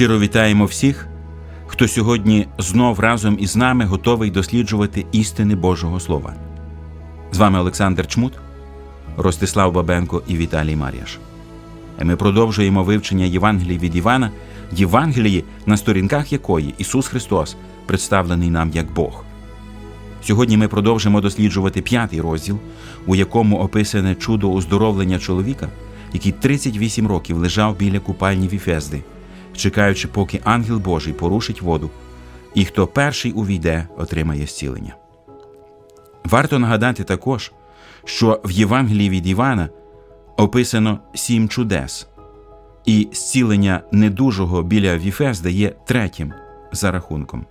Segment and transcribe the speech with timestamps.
[0.00, 1.08] Щиро вітаємо всіх,
[1.66, 6.34] хто сьогодні знов разом із нами готовий досліджувати істини Божого Слова.
[7.32, 8.32] З вами Олександр Чмут,
[9.16, 11.18] Ростислав Бабенко і Віталій Мар'яш.
[12.02, 14.30] І ми продовжуємо вивчення Євангелії від Івана,
[14.72, 19.24] Євангелії, на сторінках якої Ісус Христос представлений нам як Бог.
[20.22, 22.58] Сьогодні ми продовжимо досліджувати п'ятий розділ,
[23.06, 25.68] у якому описане чудо оздоровлення чоловіка,
[26.12, 29.02] який 38 років лежав біля купальні Віфезди–
[29.60, 31.90] чекаючи, поки ангел Божий порушить воду,
[32.54, 34.96] і хто перший увійде, отримає зцілення.
[36.24, 37.52] Варто нагадати також,
[38.04, 39.68] що в Євангелії від Івана
[40.36, 42.08] описано сім чудес,
[42.86, 46.32] і зцілення недужого біля Віфезда є третім
[46.72, 47.46] за рахунком.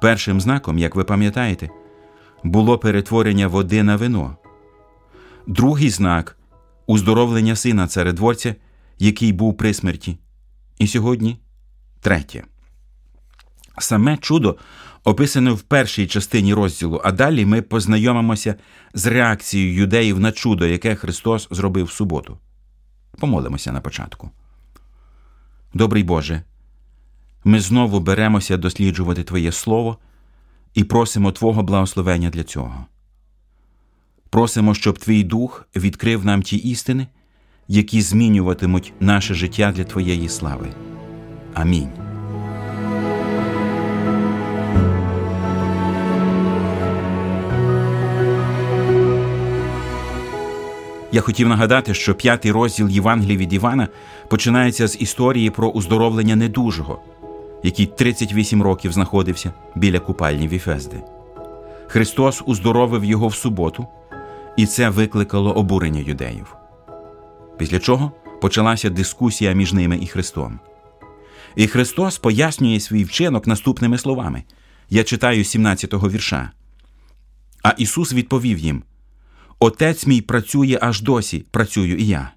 [0.00, 1.68] Першим знаком, як ви пам'ятаєте,
[2.42, 4.36] було перетворення води на вино.
[5.46, 6.36] Другий знак
[6.86, 8.54] уздоровлення сина царедворця,
[8.98, 10.18] який був при смерті.
[10.78, 11.38] І сьогодні
[12.00, 12.44] третє.
[13.78, 14.56] Саме чудо
[15.04, 18.54] описане в першій частині розділу, а далі ми познайомимося
[18.94, 22.38] з реакцією юдеїв на чудо, яке Христос зробив в суботу.
[23.18, 24.30] Помолимося на початку.
[25.74, 26.42] Добрий Боже,
[27.44, 29.98] ми знову беремося досліджувати Твоє Слово
[30.74, 32.86] і просимо Твого благословення для цього.
[34.30, 37.06] Просимо, щоб Твій Дух відкрив нам ті істини
[37.68, 40.68] які змінюватимуть наше життя для Твоєї слави.
[41.54, 41.88] Амінь.
[51.12, 53.88] Я хотів нагадати, що п'ятий розділ Євангелії від Івана
[54.28, 57.00] починається з історії про уздоровлення недужого,
[57.62, 60.96] який 38 років знаходився біля купальні Віфезди.
[61.86, 63.86] Христос уздоровив його в суботу,
[64.56, 66.63] і це викликало обурення юдеїв
[67.58, 70.60] після чого почалася дискусія між ними і Христом.
[71.56, 74.42] І Христос пояснює свій вчинок наступними словами.
[74.90, 76.50] Я читаю 17-го вірша.
[77.62, 78.82] А Ісус відповів їм:
[79.58, 82.30] Отець мій працює аж досі, працюю і я.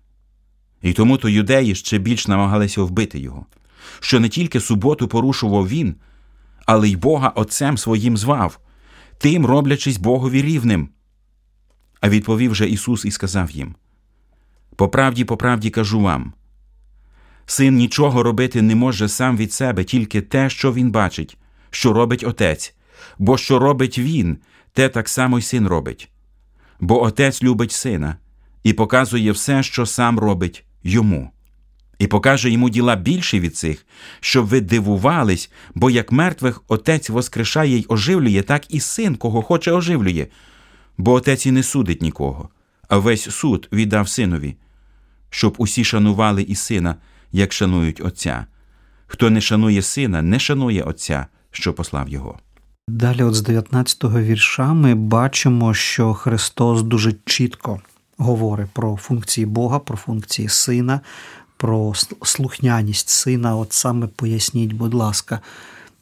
[0.81, 3.45] І тому то юдеї ще більш намагалися вбити його,
[3.99, 5.95] що не тільки суботу порушував він,
[6.65, 8.59] але й Бога Отцем своїм звав,
[9.17, 10.89] тим роблячись Богові рівним.
[12.01, 13.75] А відповів же Ісус і сказав їм:
[14.77, 16.33] по правді, по правді кажу вам.
[17.45, 21.37] Син нічого робити не може сам від себе, тільки те, що він бачить,
[21.69, 22.75] що робить отець,
[23.19, 24.37] бо що робить він,
[24.73, 26.09] те так само й син робить.
[26.79, 28.17] Бо отець любить сина
[28.63, 31.31] і показує все, що сам робить йому,
[31.99, 33.85] і покаже йому діла більші від цих,
[34.19, 39.71] щоб ви дивувались, бо як мертвих отець воскрешає й оживлює, так і син, кого хоче
[39.71, 40.27] оживлює,
[40.97, 42.49] бо отець і не судить нікого,
[42.87, 44.55] а весь суд віддав синові
[45.29, 46.95] щоб усі шанували і сина,
[47.31, 48.45] як шанують Отця.
[49.07, 52.39] Хто не шанує сина, не шанує Отця, що послав його.
[52.89, 57.81] Далі, от з 19-го вірша, ми бачимо, що Христос дуже чітко
[58.17, 61.01] говорить про функції Бога, про функції сина,
[61.57, 61.93] про
[62.23, 63.55] слухняність сина.
[63.55, 65.39] От саме поясніть, будь ласка,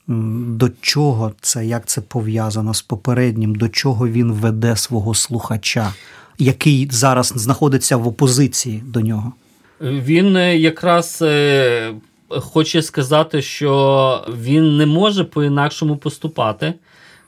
[0.07, 5.93] до чого це, як це пов'язано з попереднім, до чого він веде свого слухача
[6.37, 9.33] який зараз знаходиться в опозиції до нього?
[9.81, 11.93] Він е, якраз е,
[12.29, 16.73] хоче сказати, що він не може по-інакшому поступати,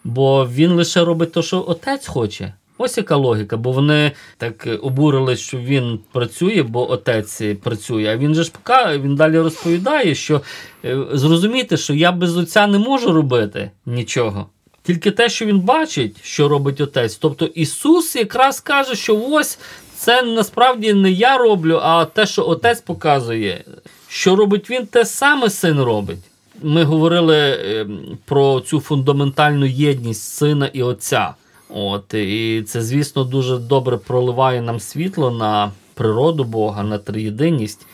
[0.03, 2.53] бо він лише робить те, що отець хоче.
[2.77, 8.05] Ось яка логіка, бо вони так обурились, що він працює, бо отець працює.
[8.13, 10.41] А він же ж поки він далі розповідає, що
[10.85, 14.49] е, зрозуміти, що я без отця не можу робити нічого.
[14.87, 17.15] Тільки те, що він бачить, що робить отець.
[17.15, 19.59] Тобто Ісус якраз каже, що ось
[19.95, 23.63] це насправді не я роблю, а те, що отець показує.
[24.07, 26.19] Що робить він, те саме син робить.
[26.61, 31.33] Ми говорили ем, про цю фундаментальну єдність сина і отця.
[31.69, 37.85] От, І це, звісно, дуже добре проливає нам світло на природу Бога, на триєдинність,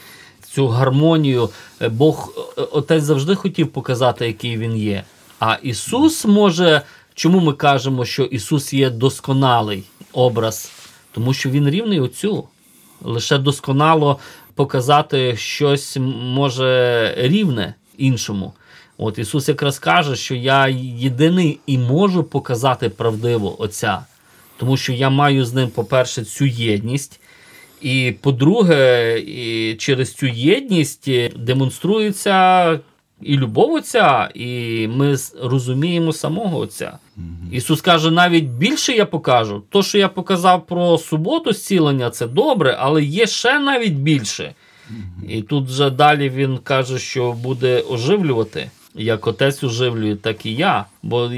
[0.50, 1.50] цю гармонію.
[1.82, 5.04] Е, Бог е, Отець завжди хотів показати, який він є.
[5.40, 6.82] А Ісус може,
[7.14, 9.84] чому ми кажемо, що Ісус є досконалий
[10.14, 10.72] образ?
[11.12, 12.48] Тому що Він рівний Отцю.
[13.02, 14.20] Лише досконало
[14.56, 15.98] показати щось
[16.36, 18.54] може рівне іншому.
[18.98, 24.06] От Ісус якраз каже, що я єдиний і можу показати правдиво Отця,
[24.58, 27.20] тому що я маю з ним, по-перше, цю єдність.
[27.82, 32.80] І по-друге, і через цю єдність демонструється
[33.26, 36.98] і любов Отця, і ми розуміємо самого Отця.
[37.52, 39.64] Ісус каже, навіть більше я покажу.
[39.70, 44.54] То, що я показав про суботу зцілення, це добре, але є ще навіть більше.
[45.30, 50.86] І тут вже далі він каже, що буде оживлювати як отець уживлює, так і я.
[51.04, 51.32] Бо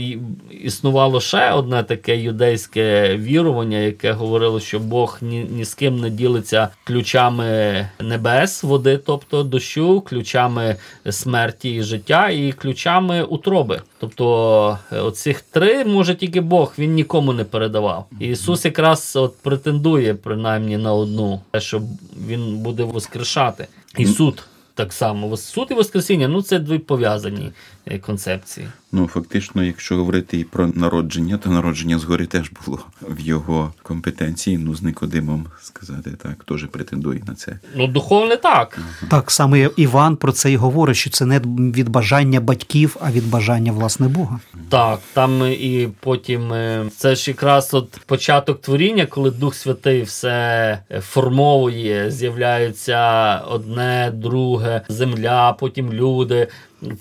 [0.63, 6.09] існувало ще одне таке юдейське вірування, яке говорило, що Бог ні, ні з ким не
[6.09, 10.75] ділиться ключами небес, води, тобто дощу, ключами
[11.09, 13.81] смерті і життя, і ключами утроби.
[13.99, 18.05] Тобто е, оцих три може тільки Бог, він нікому не передавав.
[18.19, 21.81] Ісус якраз от претендує принаймні на одну, що
[22.27, 23.67] він буде воскрешати.
[23.97, 24.43] І суд
[24.75, 25.37] так само.
[25.37, 27.51] Суд і Воскресіння ну це дві пов'язані
[27.85, 28.67] е, концепції.
[28.95, 34.57] Ну, фактично, якщо говорити і про народження, то народження згори теж було в його компетенції.
[34.57, 37.59] Ну, з Никодимом сказати так, теж претендує на це.
[37.75, 38.79] Ну, духовне так.
[39.09, 43.29] Так саме Іван про це і говорить, що це не від бажання батьків, а від
[43.29, 44.39] бажання власне Бога.
[44.69, 50.79] Так, там і потім е, це ж якраз от початок творіння, коли Дух Святий все
[51.01, 56.47] формовує, з'являються одне, друге, земля, потім люди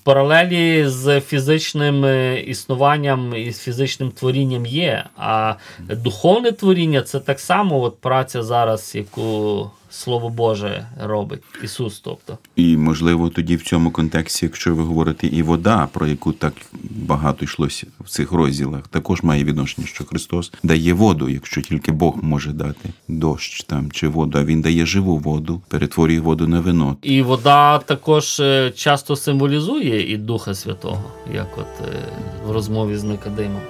[0.05, 5.05] паралелі з фізичним е, існуванням і з фізичним творінням є.
[5.17, 12.01] А духовне творіння це так само от праця зараз, яку Слово Боже робить Ісус.
[12.01, 12.39] тобто.
[12.57, 16.53] І можливо тоді в цьому контексті, якщо ви говорите і вода, про яку так
[16.95, 22.17] багато йшлося в цих розділах, також має відношення, що Христос дає воду, якщо тільки Бог
[22.23, 26.97] може дати дощ там чи воду, а Він дає живу воду, перетворює воду на вино.
[27.03, 31.05] І вода також е, часто символізує і Духа Святого,
[31.35, 32.09] як от е,
[32.47, 33.61] в розмові з Никодимом.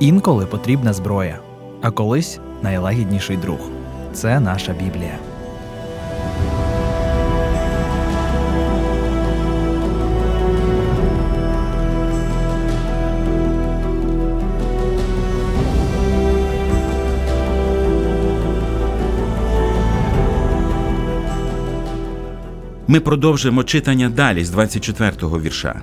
[0.00, 1.40] Інколи потрібна зброя
[1.82, 3.58] а колись найлагідніший друг.
[4.12, 5.18] Це наша Біблія.
[22.90, 25.82] Ми продовжимо читання далі з 24-го вірша.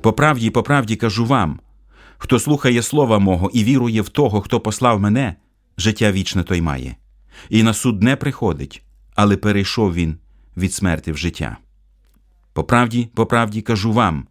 [0.00, 1.60] По правді, по правді кажу вам,
[2.18, 5.34] Хто слухає слова мого і вірує в того, хто послав мене,
[5.78, 6.96] життя вічне той має,
[7.50, 8.82] і на суд не приходить,
[9.14, 10.18] але перейшов він
[10.56, 11.56] від смерти в життя.
[12.52, 14.26] По правді, по правді кажу вам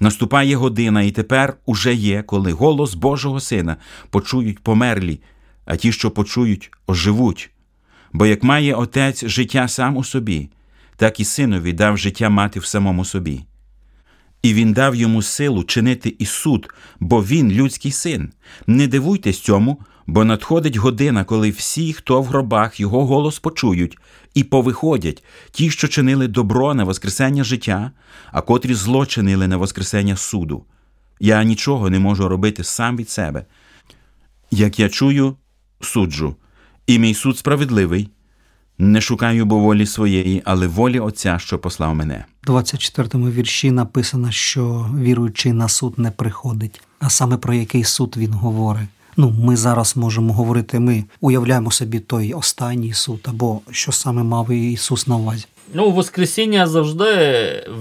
[0.00, 3.76] наступає година, і тепер уже є, коли голос Божого Сина
[4.10, 5.20] почують померлі,
[5.64, 7.50] а ті, що почують, оживуть.
[8.12, 10.50] Бо як має отець життя сам у собі,
[10.96, 13.44] так і синові дав життя мати в самому собі
[14.46, 16.68] і він дав йому силу чинити і суд,
[17.00, 18.32] бо він людський син.
[18.66, 23.98] Не дивуйтесь цьому, бо надходить година, коли всі, хто в гробах, його голос почують,
[24.34, 27.90] і повиходять ті, що чинили добро на Воскресення життя,
[28.32, 30.64] а котрі зло чинили на Воскресення суду.
[31.20, 33.46] Я нічого не можу робити сам від себе.
[34.50, 35.36] Як я чую,
[35.80, 36.36] суджу,
[36.86, 38.08] і мій суд справедливий.
[38.78, 42.24] Не шукаю бо волі своєї, але волі Отця, що послав мене.
[42.46, 46.80] У 24-му вірші написано, що віруючий на суд не приходить.
[47.00, 48.88] А саме про який суд він говорить.
[49.16, 54.50] Ну, ми зараз можемо говорити, ми уявляємо собі той останній суд, або що саме мав
[54.50, 55.44] Ісус на увазі.
[55.74, 57.04] Ну, Воскресіння завжди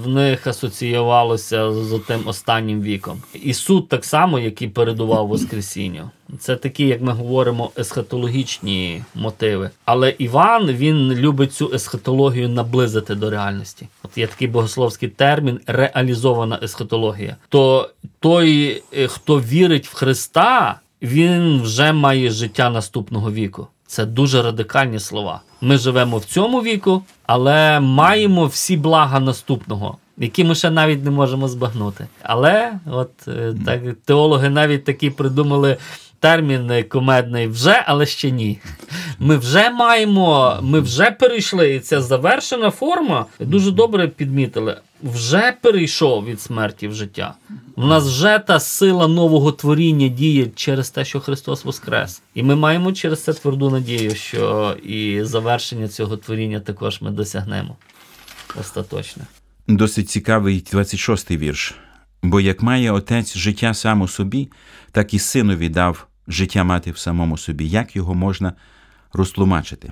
[0.03, 3.21] в них асоціювалося з тим останнім віком.
[3.33, 6.09] І суд так само, який передував Воскресінню.
[6.39, 9.69] Це такі, як ми говоримо, есхатологічні мотиви.
[9.85, 13.87] Але Іван він любить цю есхатологію наблизити до реальності.
[14.03, 17.35] От є такий богословський термін реалізована есхатологія.
[17.49, 17.89] То
[18.19, 23.67] той, е, хто вірить в Христа, він вже має життя наступного віку.
[23.95, 25.41] Це дуже радикальні слова.
[25.61, 31.11] Ми живемо в цьому віку, але маємо всі блага наступного, які ми ще навіть не
[31.11, 32.07] можемо збагнути.
[32.23, 35.77] Але от е, так теологи навіть такі придумали
[36.19, 38.59] термін кумедний вже, але ще ні.
[39.19, 44.77] Ми вже маємо, ми вже перейшли, і ця завершена форма дуже добре підмітили.
[45.03, 47.33] Вже перейшов від смерті в життя.
[47.75, 52.21] У нас вже та сила нового творіння діє через те, що Христос Воскрес.
[52.33, 57.75] І ми маємо через це тверду надію, що і завершення цього творіння також ми досягнемо
[58.59, 59.23] остаточно.
[59.67, 61.75] Досить цікавий 26-й вірш.
[62.25, 64.49] Бо як має отець життя сам у собі,
[64.91, 67.67] так і синові дав життя мати в самому собі.
[67.67, 68.53] Як його можна
[69.13, 69.91] розтлумачити?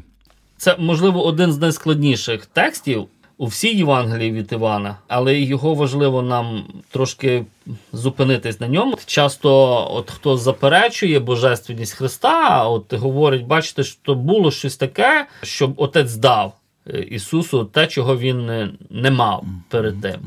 [0.58, 6.64] Це, можливо, один з найскладніших текстів у всій Євангелії від Івана, але його важливо нам
[6.92, 7.46] трошки
[7.94, 8.98] зупинитись на ньому.
[9.06, 9.52] Часто,
[9.92, 16.54] от хто заперечує божественність Христа, от говорить, бачите, що було щось таке, щоб отець дав
[17.10, 20.20] Ісусу те, чого він не мав перед тим.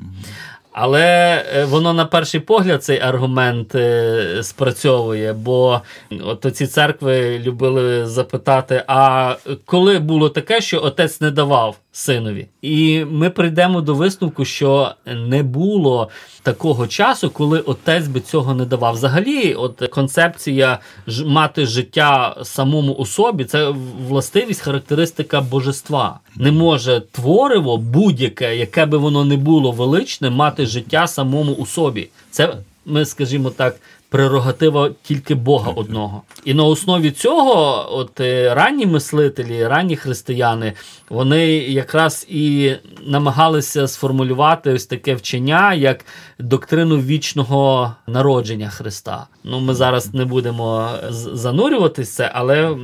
[0.78, 5.80] Але е, воно на перший погляд цей аргумент е, спрацьовує, бо
[6.24, 12.46] от ці церкви любили запитати: а коли було таке, що отець не давав синові?
[12.62, 16.08] І ми прийдемо до висновку, що не було
[16.42, 18.94] такого часу, коли отець би цього не давав.
[18.94, 20.78] Взагалі, от концепція
[21.24, 23.74] мати життя самому особі це
[24.08, 26.20] властивість, характеристика божества.
[26.36, 32.08] Не може твориво будь-яке, яке би воно не було величне, мати життя самому у собі.
[32.30, 33.76] Це ми, скажімо так,
[34.08, 36.22] прерогатива тільки Бога одного.
[36.44, 40.72] І на основі цього, от е, ранні мислителі, ранні християни,
[41.10, 42.72] вони якраз і
[43.06, 46.04] намагалися сформулювати ось таке вчення, як
[46.38, 49.26] доктрину вічного народження Христа.
[49.44, 52.76] Ну, ми зараз не будемо занурюватися, але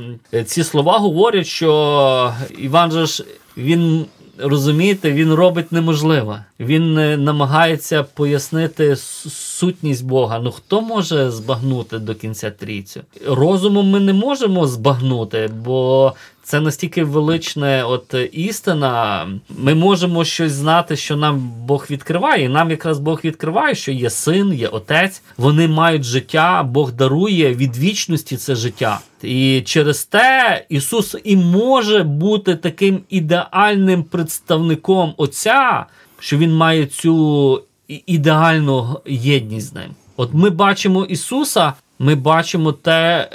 [0.45, 3.25] ці слова говорять, що Іван же ж
[3.57, 4.05] він
[4.37, 6.45] розумієте, він робить неможливе.
[6.59, 10.39] Він намагається пояснити сутність Бога.
[10.39, 13.01] Ну хто може збагнути до кінця трійцю?
[13.27, 16.13] Розумом ми не можемо збагнути, бо
[16.43, 19.27] це настільки велична от істина.
[19.49, 22.45] Ми можемо щось знати, що нам Бог відкриває.
[22.45, 25.21] І нам якраз Бог відкриває, що є син, є отець.
[25.37, 28.99] Вони мають життя, Бог дарує від вічності це життя.
[29.23, 35.85] І через те Ісус і може бути таким ідеальним представником Отця,
[36.19, 39.89] що Він має цю ідеальну єдність з ним.
[40.17, 43.29] От ми бачимо Ісуса ми бачимо те,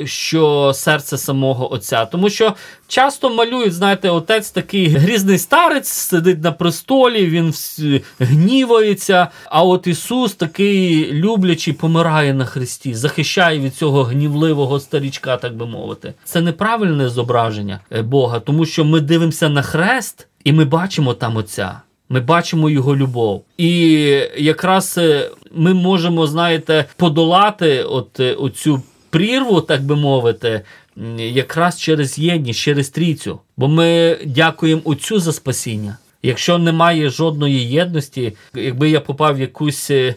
[0.00, 2.06] е, що серце самого Отця.
[2.06, 2.54] Тому що
[2.88, 7.54] часто малюють, знаєте, отець такий грізний старець, сидить на престолі, він
[8.20, 9.28] гнівається.
[9.44, 15.66] А от Ісус такий люблячий помирає на Христі, захищає від цього гнівливого старічка, так би
[15.66, 16.14] мовити.
[16.24, 21.36] Це неправильне зображення е, Бога, тому що ми дивимося на хрест і ми бачимо там
[21.36, 21.80] Отця.
[22.08, 23.44] Ми бачимо його любов.
[23.58, 23.70] І
[24.38, 30.60] якраз е, ми можемо, знаєте, подолати от е, оцю прірву, так би мовити,
[31.18, 33.40] якраз через єдність, через трійцю.
[33.56, 35.96] Бо ми дякуємо Отцю за спасіння.
[36.22, 40.14] Якщо немає жодної єдності, якби я попав в якусь е,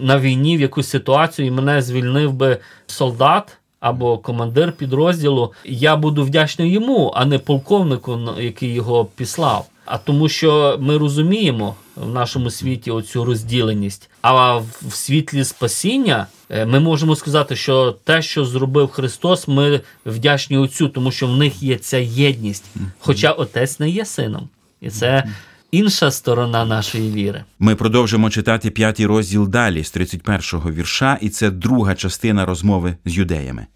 [0.00, 6.24] на війні, в якусь ситуацію, і мене звільнив би солдат або командир підрозділу, я буду
[6.24, 9.66] вдячний йому, а не полковнику, який його післав.
[9.84, 14.10] А тому, що ми розуміємо в нашому світі оцю розділеність.
[14.22, 20.58] А в світлі спасіння е, ми можемо сказати, що те, що зробив Христос, ми вдячні
[20.58, 22.64] Отцю, тому що в них є ця єдність.
[22.98, 24.48] Хоча Отець не є сином,
[24.80, 25.24] і це.
[25.70, 27.44] Інша сторона нашої віри.
[27.58, 33.16] Ми продовжимо читати п'ятий розділ далі з 31-го вірша, і це друга частина розмови з
[33.16, 33.66] юдеями.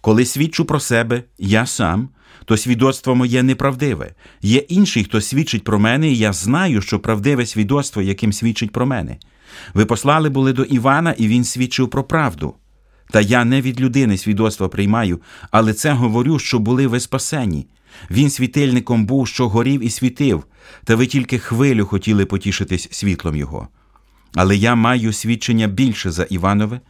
[0.00, 2.08] Коли свідчу про себе, я сам,
[2.46, 4.14] то свідоцтво моє неправдиве.
[4.42, 8.86] Є інший, хто свідчить про мене, і я знаю, що правдиве свідоцтво, яким свідчить про
[8.86, 9.16] мене.
[9.74, 12.54] Ви послали були до Івана, і він свідчив про правду.
[13.10, 17.66] Та я не від людини свідоцтво приймаю, але це говорю, що були ви спасені.
[18.10, 20.44] Він світильником був, що горів і світив,
[20.84, 23.68] та ви тільки хвилю хотіли потішитись світлом його.
[24.34, 26.80] Але я маю свідчення більше за Іванове,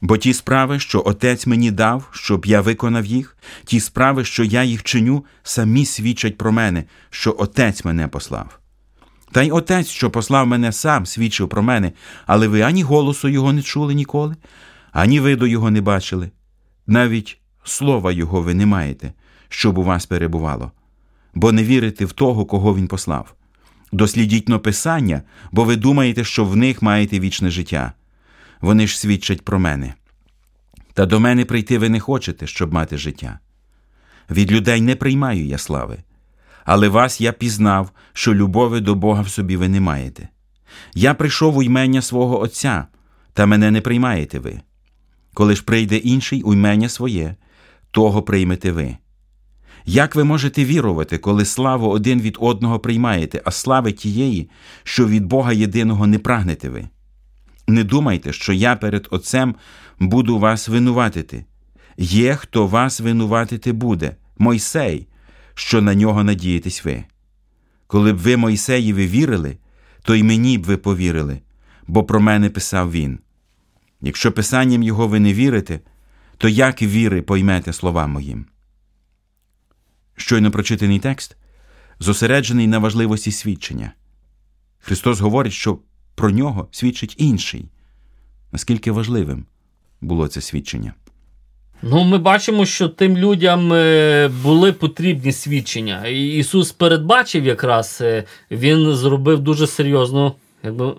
[0.00, 4.64] Бо ті справи, що Отець мені дав, щоб я виконав їх, ті справи, що я
[4.64, 8.58] їх чиню, самі свідчать про мене, що Отець мене послав.
[9.32, 11.92] Та й Отець, що послав мене сам, свідчив про мене,
[12.26, 14.36] але ви ані голосу його не чули ніколи,
[14.92, 16.30] ані виду його не бачили.
[16.86, 19.12] Навіть слова Його ви не маєте,
[19.48, 20.72] щоб у вас перебувало,
[21.34, 23.34] бо не вірите в того, кого Він послав.
[23.92, 27.92] Дослідіть но Писання, бо ви думаєте, що в них маєте вічне життя
[28.60, 29.94] вони ж свідчать про мене.
[30.94, 33.38] Та до мене прийти ви не хочете, щоб мати життя.
[34.30, 35.98] Від людей не приймаю я слави,
[36.64, 40.28] але вас я пізнав, що любові до Бога в собі ви не маєте.
[40.94, 42.86] Я прийшов у ймення свого Отця,
[43.32, 44.60] та мене не приймаєте ви.
[45.34, 47.36] Коли ж прийде інший уймення своє,
[47.90, 48.96] того приймете ви.
[49.84, 54.50] Як ви можете вірувати, коли славу один від одного приймаєте, а слави тієї,
[54.84, 56.88] що від Бога єдиного не прагнете ви?
[57.70, 59.54] Не думайте, що я перед Отцем
[59.98, 61.44] буду вас винуватити.
[61.96, 65.08] Є, хто вас винуватити буде, Мойсей,
[65.54, 67.04] що на нього надієтесь ви.
[67.86, 69.58] Коли б ви Мойсеєві вірили,
[70.02, 71.40] то й мені б ви повірили,
[71.86, 73.18] бо про мене писав він.
[74.00, 75.80] Якщо писанням його ви не вірите,
[76.38, 78.46] то як віри поймете словам моїм?
[80.16, 81.36] Щойно прочитаний текст
[81.98, 83.92] зосереджений на важливості свідчення.
[84.80, 85.78] Христос говорить, що
[86.20, 87.64] про нього свідчить інший.
[88.52, 89.44] Наскільки важливим
[90.00, 90.94] було це свідчення?
[91.82, 96.06] Ну, ми бачимо, що тим людям е, були потрібні свідчення.
[96.06, 100.32] Ісус передбачив якраз, е, Він зробив дуже серйозну,
[100.64, 100.94] як би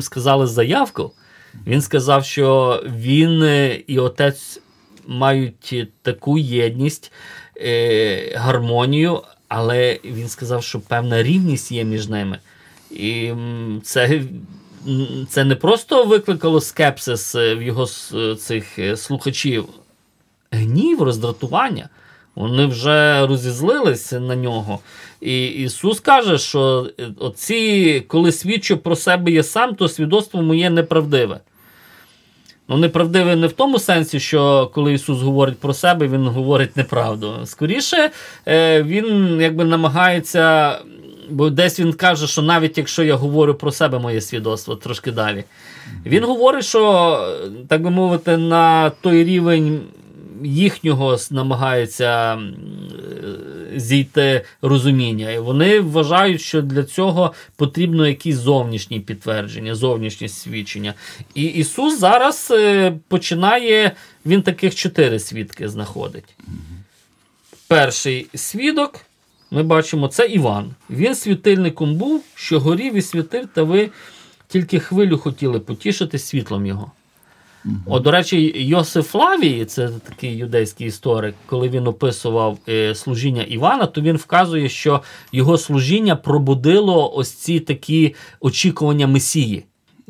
[0.00, 1.12] сказали, заявку.
[1.66, 4.60] Він сказав, що він е, і отець
[5.06, 7.12] мають таку єдність,
[8.34, 12.38] гармонію, але він сказав, що певна рівність є між ними.
[12.90, 13.32] І
[13.82, 14.22] це
[15.28, 17.86] це не просто викликало скепсис в його
[18.36, 19.64] цих слухачів,
[20.50, 21.88] гнів, роздратування.
[22.34, 24.78] Вони вже розізлилися на нього.
[25.20, 31.40] І Ісус каже, що оці, коли свідчу про себе я сам, то свідоцтво моє неправдиве.
[32.68, 37.34] Ну, неправдиве не в тому сенсі, що коли Ісус говорить про себе, Він говорить неправду.
[37.44, 38.10] Скоріше,
[38.46, 40.78] е, Він якби намагається,
[41.30, 45.44] бо десь він каже, що навіть якщо я говорю про себе моє свідоцтво трошки далі,
[46.06, 47.34] він говорить, що,
[47.68, 49.80] так би мовити, на той рівень
[50.42, 52.38] їхнього намагається
[53.76, 55.30] зійти розуміння.
[55.30, 60.94] І вони вважають, що для цього потрібно якісь зовнішні підтвердження, зовнішні свідчення.
[61.34, 63.92] І Ісус зараз е, починає,
[64.26, 66.34] він таких чотири свідки знаходить.
[67.68, 69.07] Перший свідок.
[69.50, 70.70] Ми бачимо, це Іван.
[70.90, 73.90] Він світильником був, що горів і світив, та ви
[74.48, 76.92] тільки хвилю хотіли потішити світлом його.
[77.86, 83.86] О, до речі, Йосиф Флавій, це такий юдейський історик, коли він описував е, служіння Івана,
[83.86, 89.64] то він вказує, що його служіння пробудило ось ці такі очікування Месії.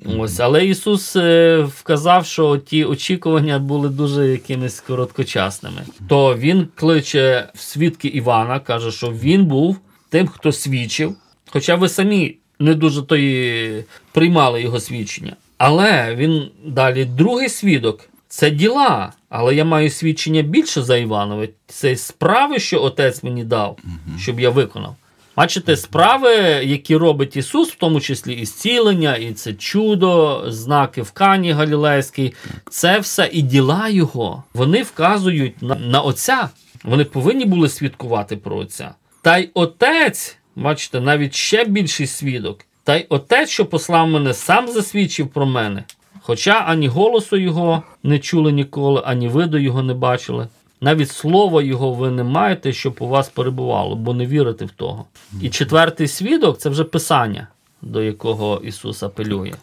[0.07, 5.83] Ось, Але Ісус е, вказав, що ті очікування були дуже якимись короткочасними.
[6.09, 9.79] То він кличе в свідки Івана, каже, що він був
[10.11, 11.15] тим, хто свідчив,
[11.51, 15.37] хоча ви самі не дуже то й приймали його свідчення.
[15.59, 19.13] Але він далі другий свідок це діла.
[19.29, 21.49] Але я маю свідчення більше за Іванове.
[21.67, 23.79] Це справи, що отець мені дав,
[24.19, 24.97] щоб я виконав.
[25.39, 31.11] Бачите, справи, які робить Ісус, в тому числі і зцілення, і це чудо, знаки в
[31.11, 32.35] Кані Галілейській,
[32.71, 34.43] це все і діла Його.
[34.55, 36.49] Вони вказують на, на Отця.
[36.85, 38.95] Вони повинні були свідкувати про Отця.
[39.23, 42.59] Та й Отець, бачите, навіть ще більший свідок.
[42.85, 45.85] Та й отець, що послав мене, сам засвідчив про мене.
[46.21, 50.49] Хоча ані голосу його не чули ніколи, ані виду його не бачили.
[50.81, 55.05] Навіть слова його ви не маєте, щоб у вас перебувало, бо не вірите в того.
[55.41, 57.49] І четвертий свідок це вже Писання,
[57.83, 59.55] до якого Ісус апелює.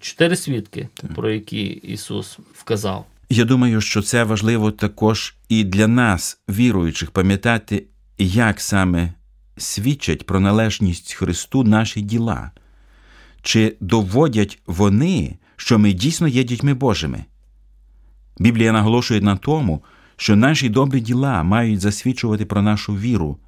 [0.00, 3.04] Чотири свідки, про які Ісус вказав.
[3.30, 7.84] Я думаю, що це важливо також і для нас, віруючих, пам'ятати,
[8.18, 9.12] як саме
[9.56, 12.50] свідчать про належність Христу наші діла
[13.42, 17.24] чи доводять вони, що ми дійсно є дітьми Божими.
[18.38, 19.82] Біблія наголошує на тому,
[20.20, 23.38] що наші добрі діла мають засвідчувати про нашу віру,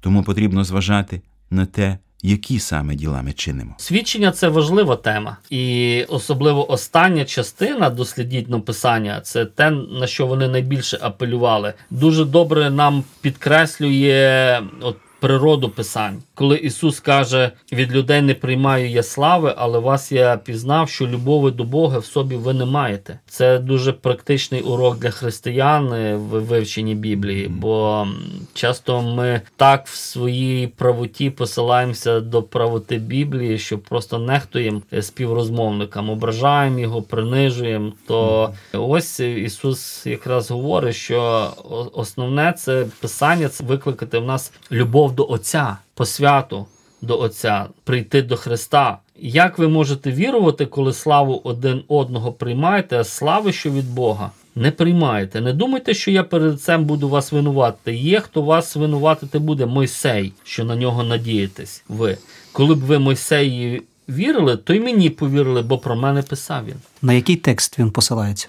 [0.00, 3.74] тому потрібно зважати на те, які саме діла ми чинимо.
[3.78, 10.48] Свідчення це важлива тема, і особливо остання частина дослідіть писання це те, на що вони
[10.48, 11.74] найбільше апелювали.
[11.90, 16.22] Дуже добре нам підкреслює от природу писань.
[16.34, 21.50] Коли Ісус каже: від людей не приймаю я слави, але вас я пізнав, що любови
[21.50, 23.18] до Бога в собі ви не маєте.
[23.26, 28.06] Це дуже практичний урок для християн е, в вивченні Біблії, бо
[28.54, 36.78] часто ми так в своїй правоті посилаємося до правоти Біблії, що просто нехтуємо співрозмовникам, ображаємо
[36.78, 37.92] його, принижуємо.
[38.06, 41.50] То ось Ісус якраз говорить, що
[41.92, 46.66] основне це писання це викликати в нас любов до Отця по святу
[47.02, 48.98] до Отця, прийти до Христа.
[49.16, 54.70] Як ви можете вірувати, коли славу один одного приймаєте, а слави, що від Бога, не
[54.70, 55.40] приймаєте?
[55.40, 57.94] Не думайте, що я перед цим буду вас винувати.
[57.94, 62.18] Є, хто вас винуватити буде, Мойсей, що на нього надієтесь ви.
[62.52, 63.82] Коли б ви Мойсеї
[64.14, 66.74] вірили, то й мені повірили, бо про мене писав він.
[67.02, 68.48] На який текст він посилається?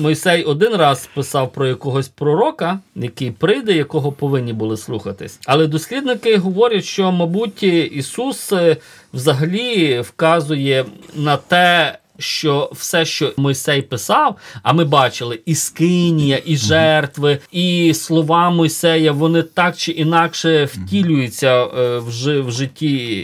[0.00, 5.38] Мойсей один раз писав про якогось пророка, який прийде, якого повинні були слухатись.
[5.46, 8.76] Але дослідники говорять, що, мабуть, Ісус е,
[9.12, 11.98] взагалі вказує на те.
[12.18, 19.12] Що все, що Мойсей писав, а ми бачили і скинія, і жертви, і слова Мойсея,
[19.12, 23.16] вони так чи інакше втілюються е, в, в житті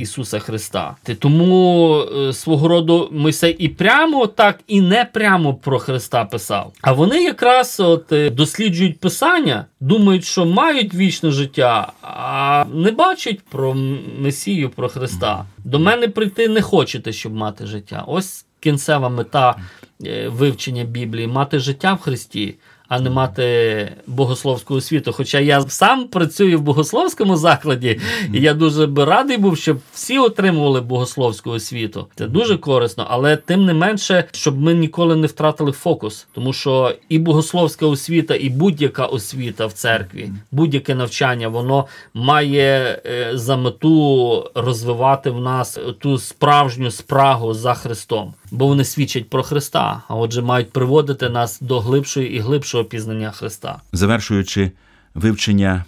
[0.00, 0.96] Ісуса Христа.
[1.18, 6.72] Тому е, свого роду Мойсей і прямо так, і не прямо про Христа писав.
[6.80, 13.40] А вони якраз от е, досліджують писання, думають, що мають вічне життя, а не бачать
[13.50, 13.76] про
[14.18, 15.44] Месію, про Христа.
[15.64, 18.04] До мене прийти не хочете, щоб мати життя.
[18.06, 19.56] Ось кінцева мета
[20.04, 22.54] е, вивчення Біблії мати життя в Христі
[22.92, 25.12] а не мати богословську освіту.
[25.12, 28.00] Хоча я сам працюю в богословському закладі,
[28.32, 32.06] і я дуже би радий був, щоб всі отримували богословську освіту.
[32.14, 36.94] Це дуже корисно, але тим не менше, щоб ми ніколи не втратили фокус, тому що
[37.08, 44.50] і богословська освіта, і будь-яка освіта в церкві, будь-яке навчання, воно має е, за мету
[44.54, 48.34] розвивати в нас ту справжню спрагу за Христом.
[48.50, 52.40] Бо вони свідчать про Христа, а отже, мають приводити нас до глибшої і
[52.84, 53.80] пізнання Христа.
[53.92, 54.72] Завершуючи
[55.14, 55.84] вивчення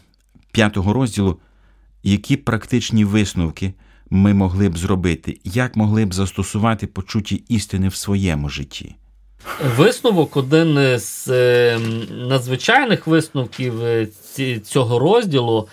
[0.52, 1.38] п'ятого розділу,
[2.02, 3.74] які практичні висновки
[4.10, 8.94] ми могли б зробити, як могли б застосувати почуті істини в своєму житті?
[9.76, 14.06] Висновок один з ем, надзвичайних висновків е,
[14.64, 15.68] цього розділу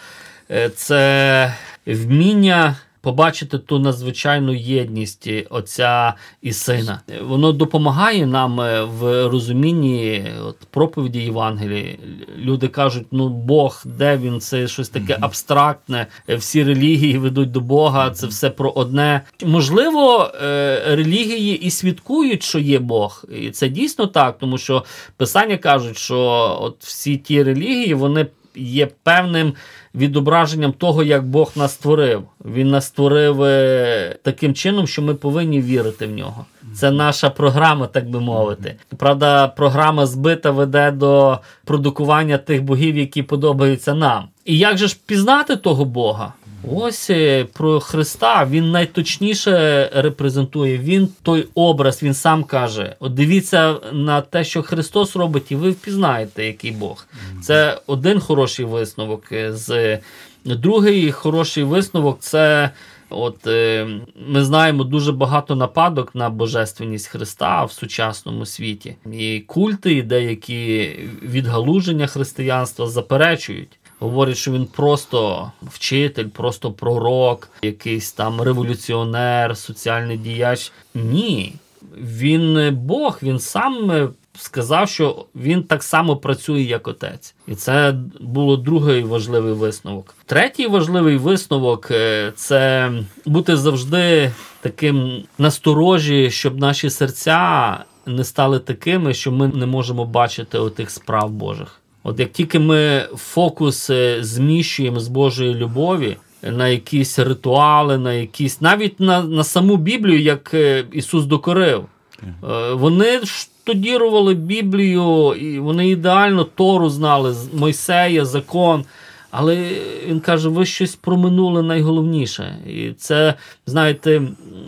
[0.51, 1.55] е, це
[1.85, 7.01] вміння побачити ту надзвичайну єдність Отця і Сина.
[7.21, 11.99] Воно допомагає нам е, в розумінні от, проповіді Євангелії.
[12.37, 14.39] Люди кажуть, ну Бог, де він?
[14.39, 16.07] Це щось таке абстрактне.
[16.27, 19.21] Всі релігії ведуть до Бога, це все про одне.
[19.45, 23.25] Можливо, е, релігії і свідкують, що є Бог.
[23.41, 24.83] І це дійсно так, тому що
[25.17, 26.17] писання кажуть, що
[26.61, 29.53] от всі ті релігії вони є певним
[29.95, 32.23] відображенням того, як Бог нас створив.
[32.45, 36.45] Він нас створив е, таким чином, що ми повинні вірити в нього.
[36.75, 38.75] Це наша програма, так би мовити.
[38.97, 44.27] Правда, програма збита веде до продукування тих богів, які подобаються нам.
[44.45, 46.33] І як же ж пізнати того Бога?
[46.69, 50.77] Ось е, про Христа він найточніше репрезентує.
[50.77, 55.71] Він той образ, він сам каже: от дивіться на те, що Христос робить, і ви
[55.71, 57.07] впізнаєте, який Бог.
[57.41, 59.31] Це один хороший висновок.
[59.31, 59.99] Е, з
[60.45, 62.71] Другий хороший висновок це.
[63.13, 63.87] От е,
[64.27, 70.89] ми знаємо дуже багато нападок на божественність Христа в сучасному світі, і культи, і деякі
[71.21, 73.79] відгалуження християнства заперечують.
[74.01, 80.71] Говорять, що він просто вчитель, просто пророк, якийсь там революціонер, соціальний діяч.
[80.93, 81.53] Ні,
[81.97, 83.91] він Бог, він сам
[84.37, 87.35] сказав, що він так само працює, як отець.
[87.47, 90.15] І це було другий важливий висновок.
[90.25, 92.91] Третій важливий висновок е, це
[93.25, 100.57] бути завжди таким насторожі, щоб наші серця не стали такими, що ми не можемо бачити
[100.57, 101.80] отих справ Божих.
[102.03, 108.99] От як тільки ми фокус зміщуємо з Божої любові на якісь ритуали, на якісь навіть
[108.99, 111.85] на на саму Біблію, як е, Ісус докорив,
[112.23, 118.85] е, вони штудірували Біблію, і вони ідеально Тору знали, Мойсея, закон.
[119.31, 119.69] Але
[120.07, 122.57] він каже, ви щось проминули найголовніше.
[122.67, 123.33] І це,
[123.65, 124.21] знаєте,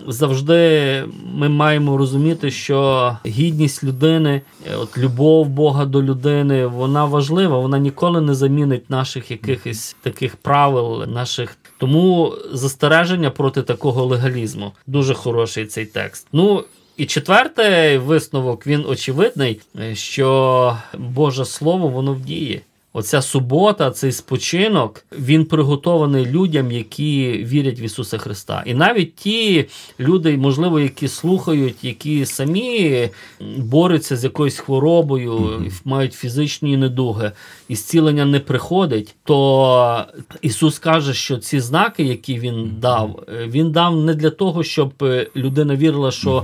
[0.08, 4.42] завжди ми маємо розуміти, що гідність людини,
[4.78, 11.04] от любов Бога до людини, вона важлива, вона ніколи не замінить наших якихось таких правил,
[11.08, 11.58] наших.
[11.78, 14.72] Тому застереження проти такого легалізму.
[14.88, 16.28] Дуже хороший цей текст.
[16.34, 16.64] Ну.
[16.98, 19.62] І четвертий висновок він очевидний,
[19.94, 22.62] що Боже Слово воно в дії.
[22.96, 28.64] Оця субота, цей спочинок, він приготований людям, які вірять в Ісуса Христа.
[28.66, 29.66] І навіть ті
[30.00, 33.10] люди, можливо, які слухають, які самі
[33.58, 37.32] борються з якоюсь хворобою, мають фізичні недуги,
[37.68, 40.06] і зцілення не приходить, то
[40.42, 44.94] Ісус каже, що ці знаки, які Він дав, Він дав не для того, щоб
[45.36, 46.44] людина вірила, що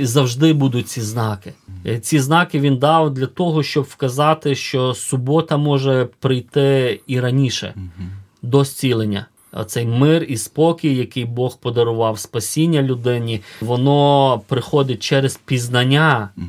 [0.00, 1.52] завжди будуть ці знаки.
[2.00, 5.85] Ці знаки він дав для того, щоб вказати, що субота може
[6.20, 8.08] прийти і раніше угу.
[8.42, 9.26] до зцілення.
[9.66, 16.46] Цей мир і спокій, який Бог подарував, спасіння людині, воно приходить через пізнання, угу.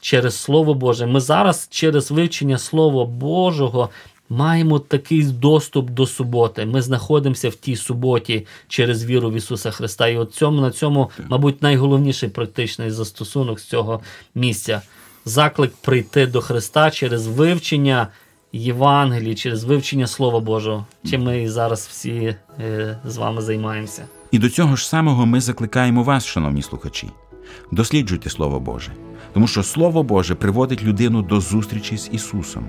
[0.00, 1.06] через Слово Боже.
[1.06, 3.88] Ми зараз через вивчення Слова Божого
[4.32, 6.66] маємо такий доступ до суботи.
[6.66, 10.08] Ми знаходимося в тій суботі через віру в Ісуса Христа.
[10.08, 14.00] І от цьому на цьому, мабуть, найголовніший практичний застосунок з цього
[14.34, 14.82] місця.
[15.24, 18.08] Заклик прийти до Христа через вивчення
[18.52, 24.04] Євангелії, через вивчення Слова Божого, чим ми зараз всі е, з вами займаємося.
[24.30, 27.10] І до цього ж самого ми закликаємо вас, шановні слухачі.
[27.70, 28.92] Досліджуйте Слово Боже,
[29.32, 32.66] тому що Слово Боже приводить людину до зустрічі з Ісусом,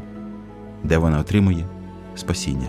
[0.84, 1.65] де вона отримує
[2.15, 2.67] спасіння.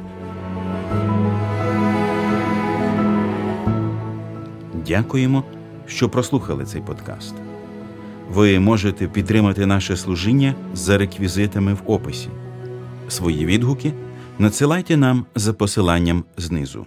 [4.86, 5.44] Дякуємо,
[5.86, 7.34] що прослухали цей подкаст.
[8.30, 12.28] Ви можете підтримати наше служіння за реквізитами в описі.
[13.08, 13.92] Свої відгуки
[14.38, 16.86] надсилайте нам за посиланням знизу.